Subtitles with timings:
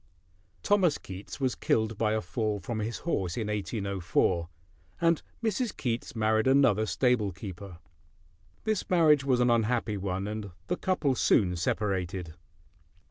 [0.63, 4.49] Thomas Keats was killed by a fall from his horse in 1804,
[4.99, 5.77] and Mrs.
[5.77, 7.77] Keats married another stable keeper.
[8.63, 12.33] This marriage was an unhappy one, and the couple soon separated.